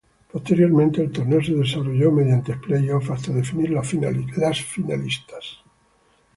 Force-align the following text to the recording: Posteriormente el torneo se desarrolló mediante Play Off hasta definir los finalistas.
Posteriormente 0.31 1.03
el 1.03 1.11
torneo 1.11 1.43
se 1.43 1.53
desarrolló 1.53 2.11
mediante 2.11 2.55
Play 2.55 2.89
Off 2.89 3.11
hasta 3.11 3.31
definir 3.33 3.69
los 3.69 3.87
finalistas. 3.87 5.59